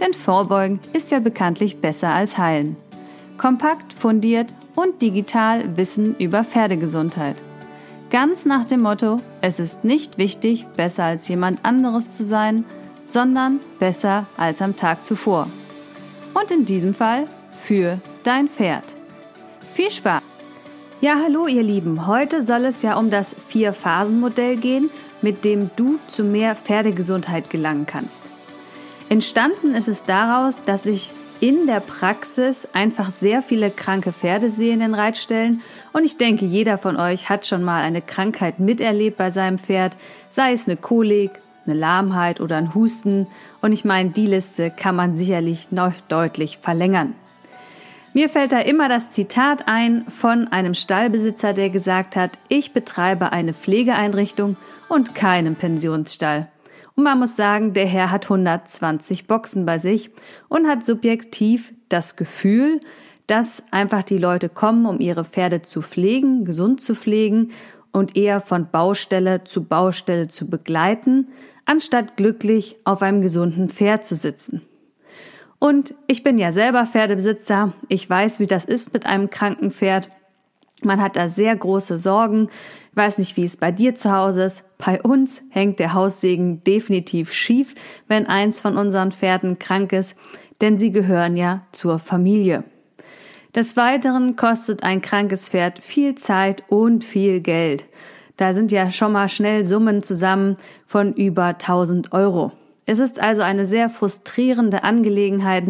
[0.00, 2.76] Denn Vorbeugen ist ja bekanntlich besser als Heilen.
[3.36, 7.36] Kompakt, fundiert und digital Wissen über Pferdegesundheit.
[8.10, 12.64] Ganz nach dem Motto, es ist nicht wichtig, besser als jemand anderes zu sein,
[13.06, 15.46] sondern besser als am Tag zuvor.
[16.34, 17.26] Und in diesem Fall
[17.62, 18.84] für dein Pferd.
[19.74, 20.22] Viel Spaß!
[21.00, 22.06] Ja, hallo ihr Lieben.
[22.06, 24.90] Heute soll es ja um das Vier-Phasen-Modell gehen,
[25.22, 28.22] mit dem du zu mehr Pferdegesundheit gelangen kannst.
[29.10, 31.10] Entstanden ist es daraus, dass ich
[31.40, 36.44] in der Praxis einfach sehr viele kranke Pferde sehe in den Reitstellen und ich denke,
[36.44, 39.96] jeder von euch hat schon mal eine Krankheit miterlebt bei seinem Pferd,
[40.30, 41.32] sei es eine Kolik,
[41.66, 43.26] eine Lahmheit oder ein Husten
[43.60, 47.16] und ich meine, die Liste kann man sicherlich noch deutlich verlängern.
[48.14, 53.32] Mir fällt da immer das Zitat ein von einem Stallbesitzer, der gesagt hat, ich betreibe
[53.32, 54.56] eine Pflegeeinrichtung
[54.88, 56.46] und keinen Pensionsstall.
[57.00, 60.10] Und man muss sagen, der Herr hat 120 Boxen bei sich
[60.50, 62.78] und hat subjektiv das Gefühl,
[63.26, 67.52] dass einfach die Leute kommen, um ihre Pferde zu pflegen, gesund zu pflegen
[67.90, 71.28] und eher von Baustelle zu Baustelle zu begleiten,
[71.64, 74.60] anstatt glücklich auf einem gesunden Pferd zu sitzen.
[75.58, 77.72] Und ich bin ja selber Pferdebesitzer.
[77.88, 80.10] Ich weiß, wie das ist mit einem kranken Pferd.
[80.82, 82.48] Man hat da sehr große Sorgen.
[82.90, 84.64] Ich weiß nicht, wie es bei dir zu Hause ist.
[84.78, 87.74] Bei uns hängt der Haussegen definitiv schief,
[88.08, 90.16] wenn eins von unseren Pferden krank ist,
[90.60, 92.64] denn sie gehören ja zur Familie.
[93.54, 97.86] Des Weiteren kostet ein krankes Pferd viel Zeit und viel Geld.
[98.36, 102.52] Da sind ja schon mal schnell Summen zusammen von über 1000 Euro.
[102.86, 105.64] Es ist also eine sehr frustrierende Angelegenheit,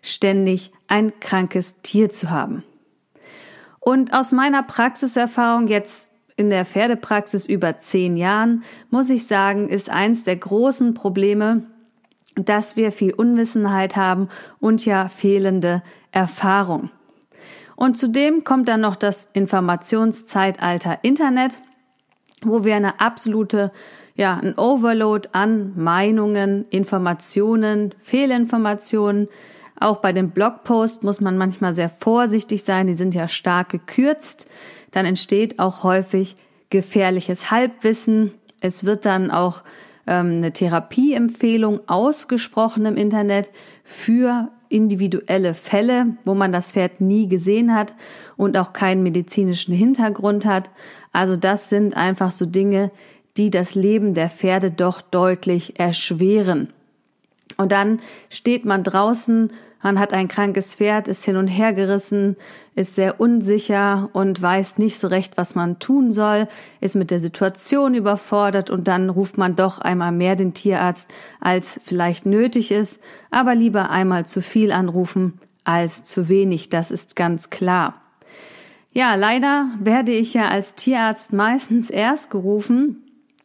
[0.00, 2.64] ständig ein krankes Tier zu haben.
[3.84, 9.90] Und aus meiner Praxiserfahrung jetzt in der Pferdepraxis über zehn Jahren, muss ich sagen, ist
[9.90, 11.64] eins der großen Probleme,
[12.34, 16.90] dass wir viel Unwissenheit haben und ja fehlende Erfahrung.
[17.76, 21.60] Und zudem kommt dann noch das Informationszeitalter Internet,
[22.40, 23.70] wo wir eine absolute,
[24.14, 29.28] ja, ein Overload an Meinungen, Informationen, Fehlinformationen,
[29.78, 34.46] auch bei den Blogposts muss man manchmal sehr vorsichtig sein, die sind ja stark gekürzt.
[34.92, 36.36] Dann entsteht auch häufig
[36.70, 38.32] gefährliches Halbwissen.
[38.60, 39.62] Es wird dann auch
[40.06, 43.50] ähm, eine Therapieempfehlung ausgesprochen im Internet
[43.82, 47.94] für individuelle Fälle, wo man das Pferd nie gesehen hat
[48.36, 50.70] und auch keinen medizinischen Hintergrund hat.
[51.12, 52.90] Also das sind einfach so Dinge,
[53.36, 56.72] die das Leben der Pferde doch deutlich erschweren.
[57.56, 58.00] Und dann
[58.30, 59.52] steht man draußen,
[59.84, 62.36] man hat ein krankes Pferd, ist hin und her gerissen,
[62.74, 66.48] ist sehr unsicher und weiß nicht so recht, was man tun soll,
[66.80, 71.78] ist mit der Situation überfordert und dann ruft man doch einmal mehr den Tierarzt, als
[71.84, 77.50] vielleicht nötig ist, aber lieber einmal zu viel anrufen als zu wenig, das ist ganz
[77.50, 78.00] klar.
[78.92, 83.02] Ja, leider werde ich ja als Tierarzt meistens erst gerufen,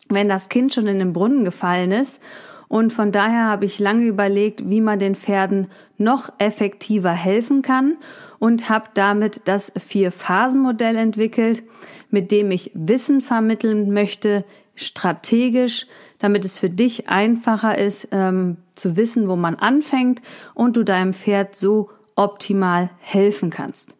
[0.07, 2.21] wenn das Kind schon in den Brunnen gefallen ist
[2.69, 7.97] und von daher habe ich lange überlegt, wie man den Pferden noch effektiver helfen kann
[8.37, 11.63] und habe damit das Vier-Phasen-Modell entwickelt,
[12.11, 15.87] mit dem ich Wissen vermitteln möchte, strategisch,
[16.19, 20.21] damit es für dich einfacher ist, ähm, zu wissen, wo man anfängt
[20.53, 23.95] und du deinem Pferd so optimal helfen kannst.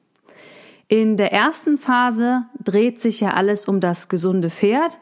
[0.88, 5.00] In der ersten Phase dreht sich ja alles um das gesunde Pferd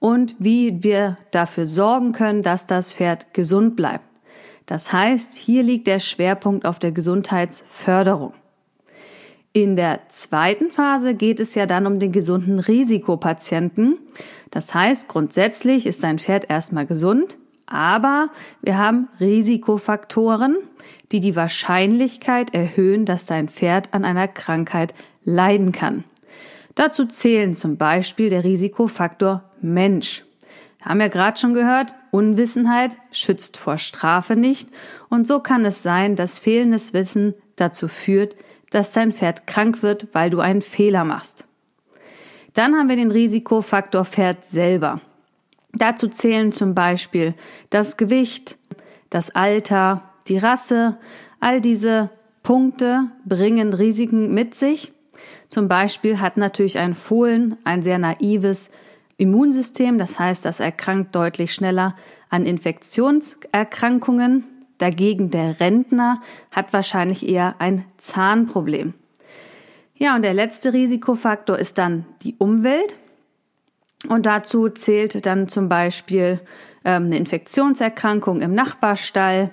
[0.00, 4.04] und wie wir dafür sorgen können, dass das Pferd gesund bleibt.
[4.66, 8.32] Das heißt, hier liegt der Schwerpunkt auf der Gesundheitsförderung.
[9.52, 13.98] In der zweiten Phase geht es ja dann um den gesunden Risikopatienten.
[14.50, 17.36] Das heißt, grundsätzlich ist dein Pferd erstmal gesund,
[17.66, 18.30] aber
[18.62, 20.56] wir haben Risikofaktoren,
[21.10, 24.94] die die Wahrscheinlichkeit erhöhen, dass dein Pferd an einer Krankheit
[25.24, 26.04] leiden kann.
[26.76, 30.24] Dazu zählen zum Beispiel der Risikofaktor Mensch.
[30.78, 34.68] Wir haben ja gerade schon gehört, Unwissenheit schützt vor Strafe nicht
[35.08, 38.34] und so kann es sein, dass fehlendes Wissen dazu führt,
[38.70, 41.46] dass dein Pferd krank wird, weil du einen Fehler machst.
[42.54, 45.00] Dann haben wir den Risikofaktor Pferd selber.
[45.72, 47.34] Dazu zählen zum Beispiel
[47.68, 48.56] das Gewicht,
[49.08, 50.96] das Alter, die Rasse,
[51.40, 52.10] all diese
[52.42, 54.92] Punkte bringen Risiken mit sich.
[55.48, 58.70] Zum Beispiel hat natürlich ein Fohlen ein sehr naives
[59.20, 61.94] Immunsystem, das heißt, das erkrankt deutlich schneller
[62.30, 64.44] an Infektionserkrankungen.
[64.78, 68.94] Dagegen der Rentner hat wahrscheinlich eher ein Zahnproblem.
[69.94, 72.96] Ja, und der letzte Risikofaktor ist dann die Umwelt.
[74.08, 76.40] Und dazu zählt dann zum Beispiel
[76.86, 79.50] ähm, eine Infektionserkrankung im Nachbarstall.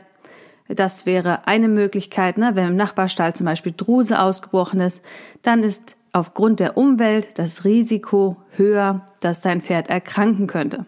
[0.69, 2.52] Das wäre eine Möglichkeit, ne?
[2.54, 5.02] wenn im Nachbarstall zum Beispiel Druse ausgebrochen ist,
[5.42, 10.86] dann ist aufgrund der Umwelt das Risiko höher, dass dein Pferd erkranken könnte.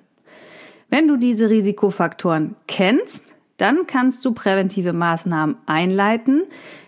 [0.89, 6.43] Wenn du diese Risikofaktoren kennst, dann kannst du präventive Maßnahmen einleiten,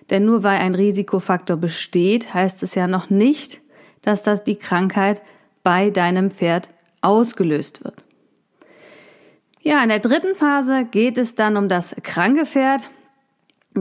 [0.09, 3.61] denn nur weil ein Risikofaktor besteht, heißt es ja noch nicht,
[4.01, 5.21] dass das die Krankheit
[5.63, 6.69] bei deinem Pferd
[7.01, 8.03] ausgelöst wird.
[9.61, 12.89] Ja, in der dritten Phase geht es dann um das kranke Pferd.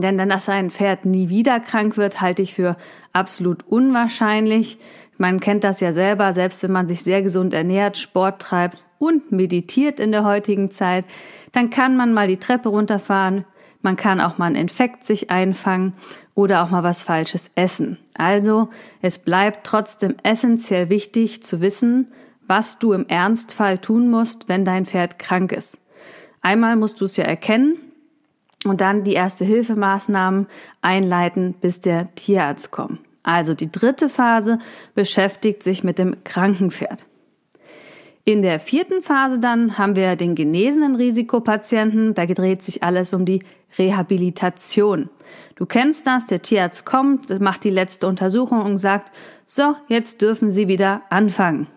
[0.01, 2.77] Denn dass ein Pferd nie wieder krank wird, halte ich für
[3.13, 4.79] absolut unwahrscheinlich.
[5.17, 9.31] Man kennt das ja selber, selbst wenn man sich sehr gesund ernährt, Sport treibt und
[9.31, 11.05] meditiert in der heutigen Zeit,
[11.51, 13.45] dann kann man mal die Treppe runterfahren,
[13.81, 15.93] man kann auch mal einen Infekt sich einfangen
[16.35, 17.97] oder auch mal was Falsches essen.
[18.13, 18.69] Also,
[19.01, 22.11] es bleibt trotzdem essentiell wichtig zu wissen,
[22.47, 25.79] was du im Ernstfall tun musst, wenn dein Pferd krank ist.
[26.41, 27.77] Einmal musst du es ja erkennen
[28.65, 30.47] und dann die erste Hilfemaßnahmen
[30.81, 32.99] einleiten, bis der Tierarzt kommt.
[33.23, 34.59] Also die dritte Phase
[34.95, 37.05] beschäftigt sich mit dem Krankenpferd.
[38.23, 42.13] In der vierten Phase dann haben wir den genesenen Risikopatienten.
[42.13, 43.43] Da dreht sich alles um die
[43.77, 45.09] Rehabilitation.
[45.55, 49.11] Du kennst das, der Tierarzt kommt, macht die letzte Untersuchung und sagt,
[49.45, 51.67] so, jetzt dürfen Sie wieder anfangen.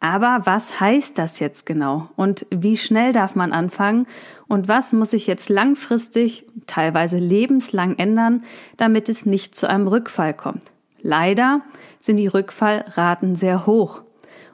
[0.00, 2.08] Aber was heißt das jetzt genau?
[2.14, 4.06] Und wie schnell darf man anfangen?
[4.46, 8.44] Und was muss sich jetzt langfristig, teilweise lebenslang ändern,
[8.76, 10.72] damit es nicht zu einem Rückfall kommt?
[11.00, 11.62] Leider
[11.98, 14.02] sind die Rückfallraten sehr hoch.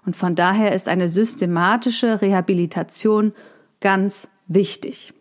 [0.05, 3.33] Und von daher ist eine systematische Rehabilitation
[3.81, 5.13] ganz wichtig.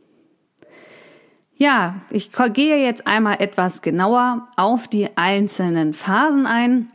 [1.55, 6.89] Ja, ich gehe jetzt einmal etwas genauer auf die einzelnen Phasen ein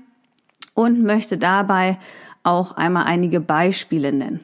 [0.73, 1.99] und möchte dabei
[2.43, 4.41] auch einmal einige Beispiele nennen.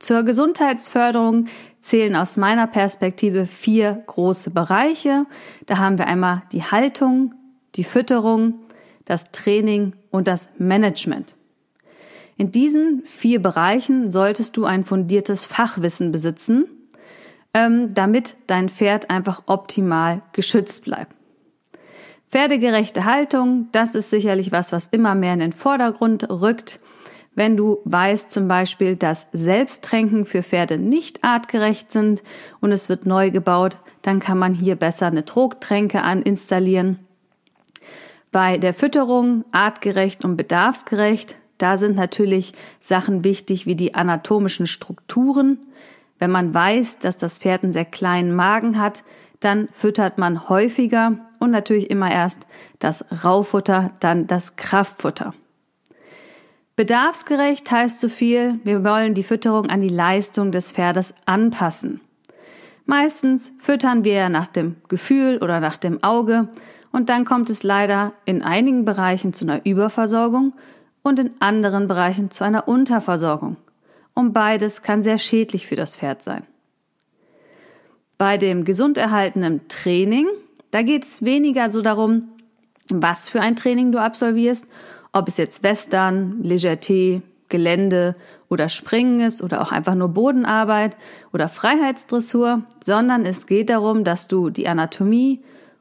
[0.00, 1.46] Zur Gesundheitsförderung
[1.82, 5.26] zählen aus meiner Perspektive vier große Bereiche.
[5.66, 7.34] Da haben wir einmal die Haltung,
[7.74, 8.54] die Fütterung,
[9.04, 11.34] das Training und das Management.
[12.36, 16.64] In diesen vier Bereichen solltest du ein fundiertes Fachwissen besitzen
[17.54, 21.14] ähm, damit dein Pferd einfach optimal geschützt bleibt.
[22.30, 26.80] Pferdegerechte Haltung, das ist sicherlich was, was immer mehr in den Vordergrund rückt.
[27.34, 32.22] Wenn du weißt zum Beispiel, dass Selbsttränken für Pferde nicht artgerecht sind
[32.60, 36.98] und es wird neu gebaut, dann kann man hier besser eine Trogtränke installieren.
[38.32, 45.58] Bei der Fütterung artgerecht und bedarfsgerecht, da sind natürlich Sachen wichtig wie die anatomischen Strukturen,
[46.22, 49.02] wenn man weiß, dass das Pferd einen sehr kleinen Magen hat,
[49.40, 52.46] dann füttert man häufiger und natürlich immer erst
[52.78, 55.34] das Raufutter, dann das Kraftfutter.
[56.74, 62.00] Bedarfsgerecht heißt so viel, wir wollen die Fütterung an die Leistung des Pferdes anpassen.
[62.86, 66.48] Meistens füttern wir nach dem Gefühl oder nach dem Auge
[66.90, 70.54] und dann kommt es leider in einigen Bereichen zu einer Überversorgung
[71.02, 73.56] und in anderen Bereichen zu einer Unterversorgung
[74.14, 76.44] und beides kann sehr schädlich für das Pferd sein.
[78.18, 80.26] Bei dem gesund erhaltenen Training,
[80.70, 82.28] da geht es weniger so darum,
[82.88, 84.66] was für ein Training du absolvierst,
[85.12, 88.16] ob es jetzt Western, Legerté, Gelände
[88.48, 90.96] oder Springen ist oder auch einfach nur Bodenarbeit
[91.32, 95.40] oder Freiheitsdressur, sondern es geht darum, dass du die Anatomie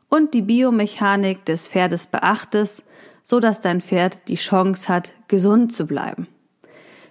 [0.09, 2.85] und die Biomechanik des Pferdes beachtest,
[3.23, 6.27] so dass dein Pferd die Chance hat, gesund zu bleiben.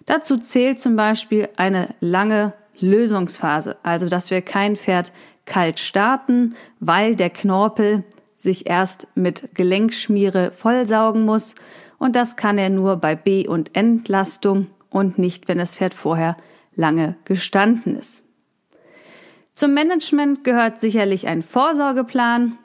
[0.05, 5.13] Dazu zählt zum Beispiel eine lange Lösungsphase, also dass wir kein Pferd
[5.47, 8.05] kalt starten, weil der Knorpel
[8.37, 11.55] sich erst mit Gelenkschmiere vollsaugen muss
[12.01, 16.37] und das kann er nur bei B- und Entlastung und nicht, wenn das Pferd vorher
[16.75, 18.25] lange gestanden ist.
[19.55, 22.57] Zum Management gehört sicherlich ein Vorsorgeplan.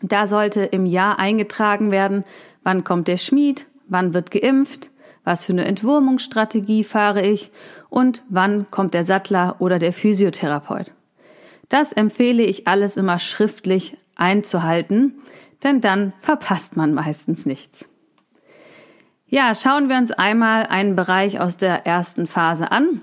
[0.00, 2.24] Da sollte im Jahr eingetragen werden,
[2.62, 4.90] wann kommt der Schmied, wann wird geimpft,
[5.22, 7.50] was für eine Entwurmungsstrategie fahre ich
[7.90, 10.92] und wann kommt der Sattler oder der Physiotherapeut.
[11.68, 15.20] Das empfehle ich alles immer schriftlich einzuhalten,
[15.62, 17.86] denn dann verpasst man meistens nichts.
[19.28, 23.02] Ja, schauen wir uns einmal einen Bereich aus der ersten Phase an.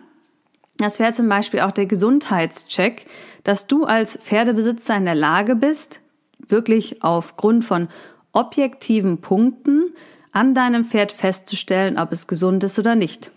[0.77, 3.07] Das wäre zum Beispiel auch der Gesundheitscheck,
[3.43, 5.99] dass du als Pferdebesitzer in der Lage bist,
[6.39, 7.89] wirklich aufgrund von
[8.31, 9.93] objektiven Punkten
[10.31, 13.29] an deinem Pferd festzustellen, ob es gesund ist oder nicht.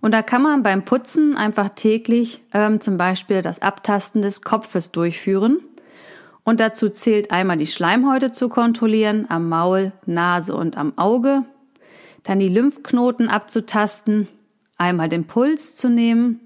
[0.00, 4.92] Und da kann man beim Putzen einfach täglich ähm, zum Beispiel das Abtasten des Kopfes
[4.92, 5.60] durchführen.
[6.42, 11.44] Und dazu zählt einmal die Schleimhäute zu kontrollieren, am Maul, Nase und am Auge.
[12.24, 14.28] Dann die Lymphknoten abzutasten,
[14.78, 16.40] einmal den Puls zu nehmen,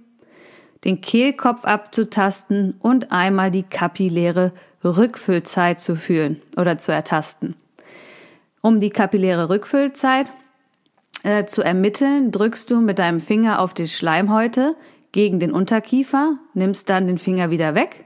[0.85, 4.53] den Kehlkopf abzutasten und einmal die kapilläre
[4.85, 7.57] Rückfüllzeit zu fühlen oder zu ertasten.
[8.63, 10.33] Um die kapilläre Rückfüllzeit
[11.23, 14.77] äh, zu ermitteln, drückst du mit deinem Finger auf die Schleimhäute
[15.13, 18.05] gegen den Unterkiefer, nimmst dann den Finger wieder weg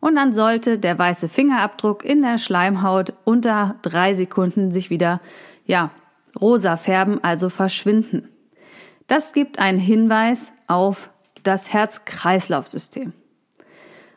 [0.00, 5.20] und dann sollte der weiße Fingerabdruck in der Schleimhaut unter drei Sekunden sich wieder,
[5.66, 5.90] ja,
[6.40, 8.28] rosa färben, also verschwinden.
[9.06, 11.10] Das gibt einen Hinweis auf
[11.42, 13.12] das Herz-Kreislauf-System.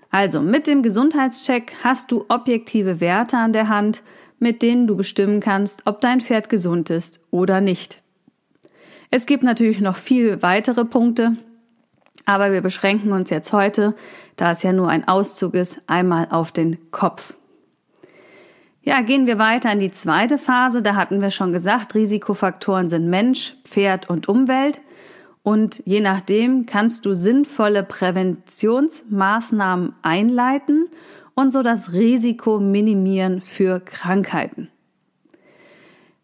[0.10, 4.04] Also mit dem Gesundheitscheck hast du objektive Werte an der Hand,
[4.40, 8.02] mit denen du bestimmen kannst, ob dein Pferd gesund ist oder nicht.
[9.10, 11.38] Es gibt natürlich noch viel weitere Punkte,
[12.26, 13.96] aber wir beschränken uns jetzt heute,
[14.36, 17.36] da es ja nur ein Auszug ist, einmal auf den Kopf.
[18.84, 20.82] Ja, gehen wir weiter in die zweite Phase.
[20.82, 24.82] Da hatten wir schon gesagt, Risikofaktoren sind Mensch, Pferd und Umwelt.
[25.44, 30.88] Und je nachdem kannst du sinnvolle Präventionsmaßnahmen einleiten
[31.36, 34.70] und so das Risiko minimieren für Krankheiten.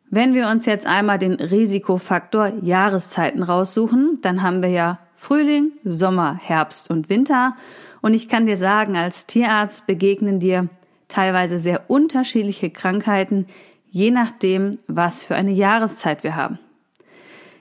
[0.10, 6.40] Wenn wir uns jetzt einmal den Risikofaktor Jahreszeiten raussuchen, dann haben wir ja Frühling, Sommer,
[6.42, 7.56] Herbst und Winter.
[8.02, 10.70] Und ich kann dir sagen, als Tierarzt begegnen dir
[11.08, 13.48] teilweise sehr unterschiedliche Krankheiten,
[13.90, 16.60] je nachdem, was für eine Jahreszeit wir haben.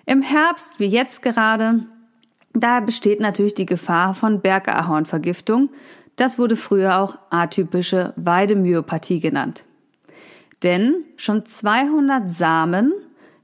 [0.05, 1.85] Im Herbst, wie jetzt gerade,
[2.53, 5.71] da besteht natürlich die Gefahr von Bergahornvergiftung.
[6.17, 9.65] Das wurde früher auch atypische Weidemyopathie genannt.
[10.63, 12.95] Denn schon 200 Samen,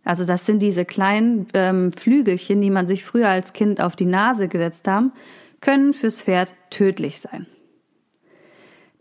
[0.05, 4.07] also das sind diese kleinen ähm, Flügelchen, die man sich früher als Kind auf die
[4.07, 5.13] Nase gesetzt haben,
[5.61, 7.47] können fürs Pferd tödlich sein.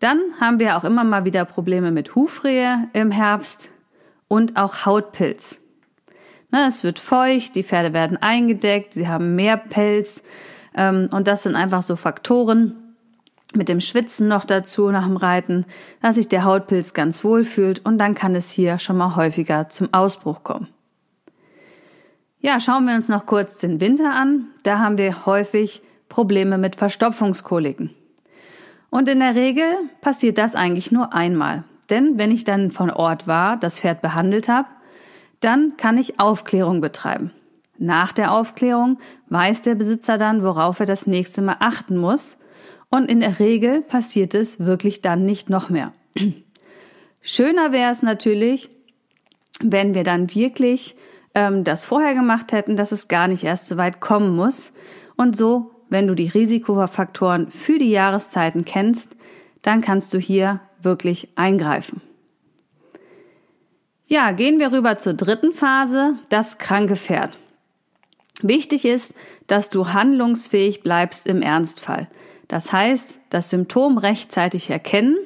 [0.02, 3.70] Dann haben wir auch immer mal wieder Probleme mit Hufrehe im Herbst
[4.28, 5.62] und auch Hautpilz.
[6.50, 10.24] Ne, es wird feucht, die Pferde werden eingedeckt, sie haben mehr Pelz
[10.76, 12.96] ähm, und das sind einfach so Faktoren
[13.54, 15.66] mit dem Schwitzen noch dazu nach dem Reiten,
[16.02, 19.70] dass sich der Hautpilz ganz wohl fühlt und dann kann es hier schon mal häufiger
[19.70, 20.68] zum Ausbruch kommen.
[22.40, 24.48] Ja, schauen wir uns noch kurz den Winter an.
[24.64, 27.92] Da haben wir häufig Probleme mit Verstopfungskoliken.
[28.92, 29.66] Und in der Regel
[30.02, 31.64] passiert das eigentlich nur einmal.
[31.90, 34.68] Denn wenn ich dann von Ort war, das Pferd behandelt habe,
[35.40, 37.32] dann kann ich Aufklärung betreiben.
[37.80, 42.38] Nach der Aufklärung weiß der Besitzer dann, worauf er das nächste Mal achten muss.
[42.90, 45.94] Und in der Regel passiert es wirklich dann nicht noch mehr.
[47.22, 48.70] Schöner wäre es natürlich,
[49.62, 50.96] wenn wir dann wirklich
[51.34, 54.74] ähm, das vorher gemacht hätten, dass es gar nicht erst so weit kommen muss.
[55.16, 59.16] Und so, wenn du die Risikofaktoren für die Jahreszeiten kennst,
[59.62, 62.02] dann kannst du hier wirklich eingreifen.
[64.08, 67.38] Ja, gehen wir rüber zur dritten Phase, das kranke Pferd.
[68.42, 69.14] Wichtig ist,
[69.48, 72.08] dass du handlungsfähig bleibst im Ernstfall.
[72.48, 75.18] Das heißt, das Symptom rechtzeitig erkennen.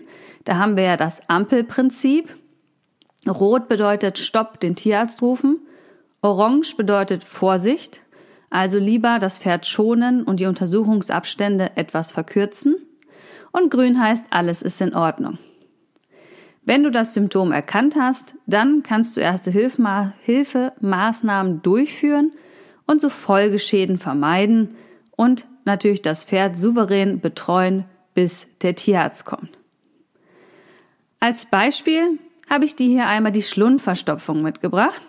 [0.45, 2.35] Da haben wir ja das Ampelprinzip.
[3.27, 5.59] Rot bedeutet Stopp, den Tierarzt rufen.
[6.21, 8.01] Orange bedeutet Vorsicht,
[8.55, 12.77] also lieber das Pferd schonen und die Untersuchungsabstände etwas verkürzen.
[13.51, 15.37] Und grün heißt, alles ist in Ordnung.
[16.63, 22.31] Wenn du das Symptom erkannt hast, dann kannst du erste Hilfemaßnahmen durchführen
[22.87, 24.75] und so Folgeschäden vermeiden
[25.17, 27.83] und natürlich das Pferd souverän betreuen,
[28.13, 29.51] bis der Tierarzt kommt.
[31.19, 32.19] Als Beispiel
[32.49, 35.01] habe ich dir hier einmal die Schlundverstopfung mitgebracht.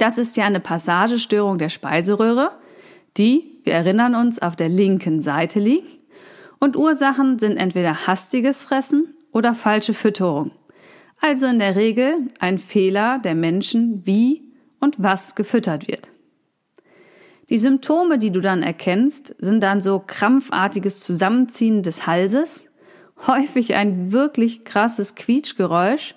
[0.00, 2.52] Das ist ja eine Passagestörung der Speiseröhre,
[3.18, 5.86] die, wir erinnern uns, auf der linken Seite liegt.
[6.58, 10.52] Und Ursachen sind entweder hastiges Fressen oder falsche Fütterung.
[11.20, 14.42] Also in der Regel ein Fehler der Menschen, wie
[14.80, 16.08] und was gefüttert wird.
[17.50, 22.64] Die Symptome, die du dann erkennst, sind dann so krampfartiges Zusammenziehen des Halses,
[23.26, 26.14] häufig ein wirklich krasses Quietschgeräusch,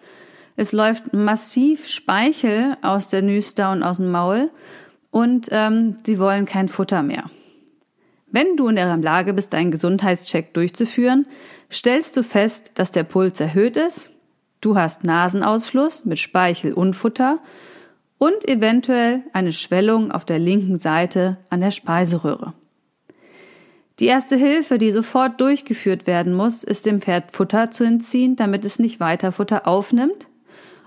[0.56, 4.52] es läuft massiv Speichel aus der Nüster und aus dem Maul
[5.12, 7.30] und ähm, sie wollen kein Futter mehr.
[8.28, 11.28] Wenn du in der Lage bist, einen Gesundheitscheck durchzuführen,
[11.72, 14.10] stellst du fest, dass der Puls erhöht ist,
[14.62, 17.40] du hast Nasenausfluss mit Speichel und Futter
[18.18, 22.54] und eventuell eine Schwellung auf der linken Seite an der Speiseröhre.
[24.00, 28.66] Die erste Hilfe, die sofort durchgeführt werden muss, ist dem Pferd Futter zu entziehen, damit
[28.66, 30.28] es nicht weiter Futter aufnimmt.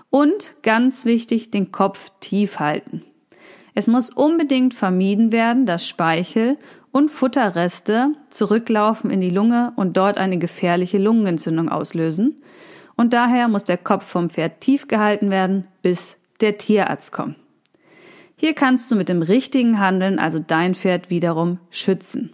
[0.09, 3.03] Und ganz wichtig, den Kopf tief halten.
[3.73, 6.57] Es muss unbedingt vermieden werden, dass Speichel
[6.91, 12.41] und Futterreste zurücklaufen in die Lunge und dort eine gefährliche Lungenentzündung auslösen.
[12.95, 17.35] Und daher muss der Kopf vom Pferd tief gehalten werden, bis der Tierarzt kommt.
[18.35, 22.33] Hier kannst du mit dem richtigen Handeln also dein Pferd wiederum schützen.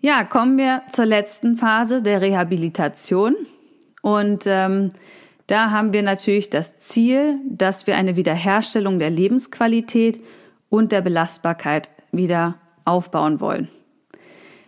[0.00, 3.34] Ja, kommen wir zur letzten Phase der Rehabilitation.
[4.02, 4.92] Und ähm,
[5.46, 10.20] da haben wir natürlich das Ziel, dass wir eine Wiederherstellung der Lebensqualität
[10.68, 13.68] und der Belastbarkeit wieder aufbauen wollen.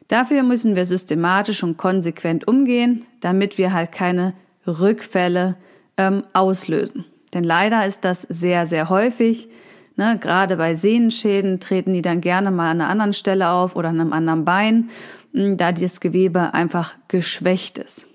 [0.09, 4.35] Dafür müssen wir systematisch und konsequent umgehen, damit wir halt keine
[4.67, 5.57] Rückfälle
[5.97, 7.05] ähm, auslösen.
[7.35, 9.49] Denn leider ist das sehr, sehr häufig.
[9.97, 13.89] Ne, gerade bei Sehnenschäden treten die dann gerne mal an einer anderen Stelle auf oder
[13.89, 14.91] an einem anderen Bein,
[15.35, 18.08] hm, da das Gewebe einfach geschwächt ist.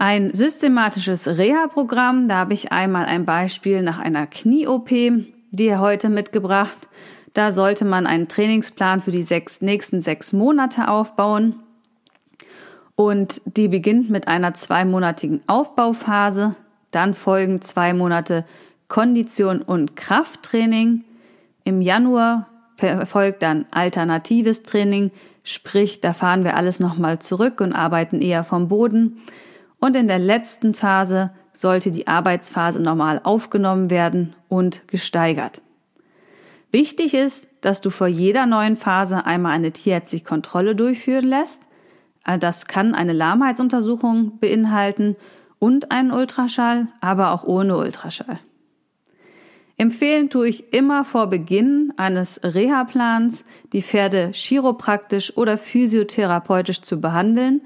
[0.00, 4.90] Ein systematisches Reha-Programm, da habe ich einmal ein Beispiel nach einer Knie-OP,
[5.50, 6.88] die heute mitgebracht.
[7.34, 11.56] Da sollte man einen Trainingsplan für die sechs, nächsten sechs Monate aufbauen.
[12.94, 16.54] Und die beginnt mit einer zweimonatigen Aufbauphase.
[16.92, 18.44] Dann folgen zwei Monate
[18.86, 21.02] Kondition und Krafttraining.
[21.64, 22.46] Im Januar
[23.04, 25.10] folgt dann alternatives Training,
[25.42, 29.20] sprich, da fahren wir alles nochmal zurück und arbeiten eher vom Boden.
[29.80, 35.60] Und in der letzten Phase sollte die Arbeitsphase normal aufgenommen werden und gesteigert.
[36.70, 41.62] Wichtig ist, dass du vor jeder neuen Phase einmal eine tierärztliche Kontrolle durchführen lässt.
[42.40, 45.16] Das kann eine Lahmheitsuntersuchung beinhalten
[45.58, 48.38] und einen Ultraschall, aber auch ohne Ultraschall.
[49.78, 57.62] Empfehlen tue ich immer vor Beginn eines Reha-Plans, die Pferde chiropraktisch oder physiotherapeutisch zu behandeln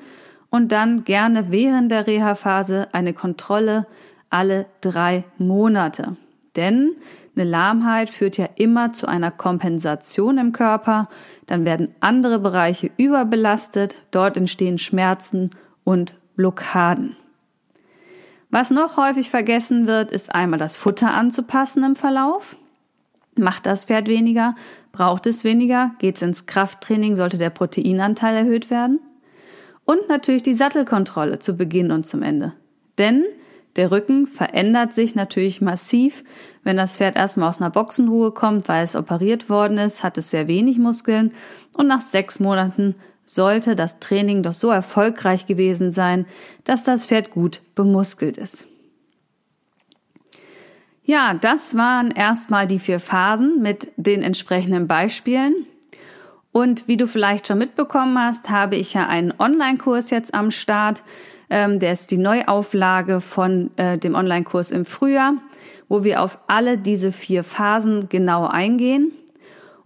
[0.52, 3.86] und dann gerne während der Reha-Phase eine Kontrolle
[4.28, 6.16] alle drei Monate.
[6.54, 6.92] Denn
[7.34, 11.08] eine Lahmheit führt ja immer zu einer Kompensation im Körper,
[11.46, 15.50] dann werden andere Bereiche überbelastet, dort entstehen Schmerzen
[15.84, 17.16] und Blockaden.
[18.50, 22.58] Was noch häufig vergessen wird, ist einmal das Futter anzupassen im Verlauf.
[23.38, 24.54] Macht das Pferd weniger?
[24.92, 25.92] Braucht es weniger?
[25.98, 27.16] Geht es ins Krafttraining?
[27.16, 29.00] Sollte der Proteinanteil erhöht werden?
[29.92, 32.54] Und natürlich die Sattelkontrolle zu Beginn und zum Ende.
[32.96, 33.24] Denn
[33.76, 36.24] der Rücken verändert sich natürlich massiv.
[36.64, 40.30] Wenn das Pferd erstmal aus einer Boxenruhe kommt, weil es operiert worden ist, hat es
[40.30, 41.34] sehr wenig Muskeln
[41.74, 42.94] und nach sechs Monaten
[43.26, 46.24] sollte das Training doch so erfolgreich gewesen sein,
[46.64, 48.66] dass das Pferd gut bemuskelt ist.
[51.04, 55.66] Ja, das waren erstmal die vier Phasen mit den entsprechenden Beispielen.
[56.52, 61.02] Und wie du vielleicht schon mitbekommen hast, habe ich ja einen Online-Kurs jetzt am Start.
[61.48, 65.34] Ähm, der ist die Neuauflage von äh, dem Online-Kurs im Frühjahr,
[65.88, 69.12] wo wir auf alle diese vier Phasen genau eingehen.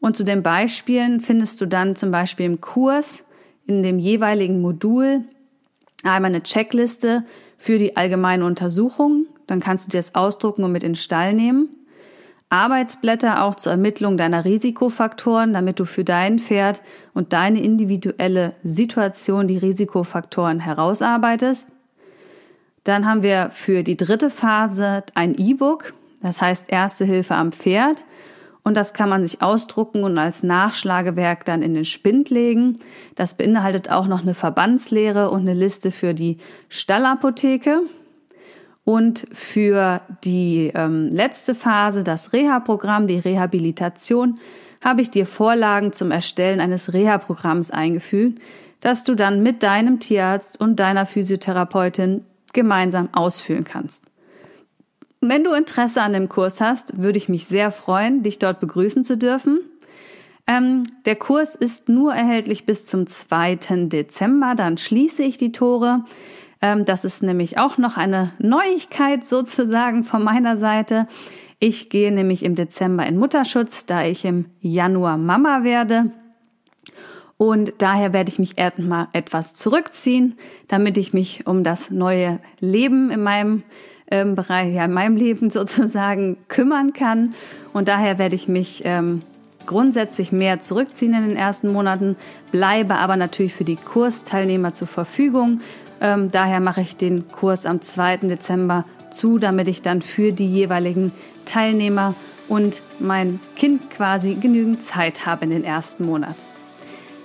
[0.00, 3.24] Und zu den Beispielen findest du dann zum Beispiel im Kurs
[3.66, 5.24] in dem jeweiligen Modul
[6.02, 7.24] einmal eine Checkliste
[7.58, 9.26] für die allgemeine Untersuchung.
[9.46, 11.68] Dann kannst du dir das ausdrucken und mit in den Stall nehmen.
[12.48, 16.80] Arbeitsblätter auch zur Ermittlung deiner Risikofaktoren, damit du für dein Pferd
[17.12, 21.68] und deine individuelle Situation die Risikofaktoren herausarbeitest.
[22.84, 28.04] Dann haben wir für die dritte Phase ein E-Book, das heißt Erste Hilfe am Pferd.
[28.62, 32.78] Und das kann man sich ausdrucken und als Nachschlagewerk dann in den Spind legen.
[33.14, 37.82] Das beinhaltet auch noch eine Verbandslehre und eine Liste für die Stallapotheke.
[38.86, 44.38] Und für die ähm, letzte Phase, das Reha-Programm, die Rehabilitation,
[44.80, 48.40] habe ich dir Vorlagen zum Erstellen eines Reha-Programms eingefügt,
[48.80, 54.04] das du dann mit deinem Tierarzt und deiner Physiotherapeutin gemeinsam ausfüllen kannst.
[55.20, 59.02] Wenn du Interesse an dem Kurs hast, würde ich mich sehr freuen, dich dort begrüßen
[59.02, 59.58] zu dürfen.
[60.46, 63.56] Ähm, der Kurs ist nur erhältlich bis zum 2.
[63.88, 66.04] Dezember, dann schließe ich die Tore.
[66.62, 71.06] Ähm, das ist nämlich auch noch eine Neuigkeit sozusagen von meiner Seite.
[71.58, 76.12] Ich gehe nämlich im Dezember in Mutterschutz, da ich im Januar Mama werde.
[77.38, 80.36] Und daher werde ich mich erstmal etwas zurückziehen,
[80.68, 83.62] damit ich mich um das neue Leben in meinem
[84.10, 87.34] ähm, Bereich, ja, in meinem Leben sozusagen kümmern kann.
[87.72, 89.22] Und daher werde ich mich ähm,
[89.66, 92.16] grundsätzlich mehr zurückziehen in den ersten Monaten,
[92.52, 95.60] bleibe aber natürlich für die Kursteilnehmer zur Verfügung.
[96.00, 98.18] Ähm, daher mache ich den Kurs am 2.
[98.18, 101.12] Dezember zu, damit ich dann für die jeweiligen
[101.44, 102.14] Teilnehmer
[102.48, 106.36] und mein Kind quasi genügend Zeit habe in den ersten Monaten.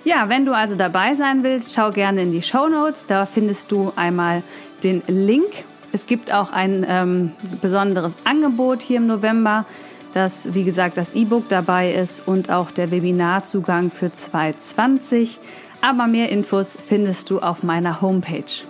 [0.04, 3.06] Ja, wenn du also dabei sein willst, schau gerne in die Show Notes.
[3.06, 4.42] Da findest du einmal
[4.84, 5.64] den Link.
[5.92, 7.32] Es gibt auch ein ähm,
[7.62, 9.66] besonderes Angebot hier im November,
[10.14, 15.38] dass, wie gesagt, das E-Book dabei ist und auch der Webinarzugang für 2020.
[15.82, 18.64] Aber mehr Infos findest du auf meiner Homepage.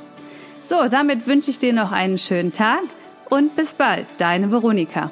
[0.63, 2.82] So, damit wünsche ich dir noch einen schönen Tag
[3.30, 5.12] und bis bald, deine Veronika.